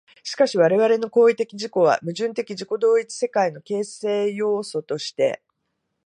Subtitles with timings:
[0.23, 5.43] しかし我々の行為的自己は、矛盾的自己同一的世界の形成要素として、